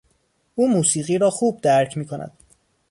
او 0.55 0.69
موسیقی 0.69 1.17
را 1.17 1.29
خوب 1.29 1.61
درک 1.61 1.97
میکند. 1.97 2.31